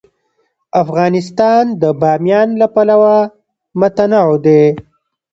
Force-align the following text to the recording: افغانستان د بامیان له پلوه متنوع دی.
افغانستان 0.83 1.63
د 1.81 1.83
بامیان 2.01 2.49
له 2.59 2.67
پلوه 2.73 3.15
متنوع 3.79 4.33
دی. 4.45 4.63